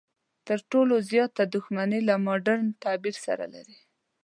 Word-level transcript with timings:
تر 0.47 0.59
ټولو 0.71 0.95
زیاته 1.09 1.41
دښمني 1.53 1.99
له 2.09 2.15
مډرن 2.25 2.63
تعبیر 2.83 3.15
سره 3.25 3.45
لري. 3.53 3.77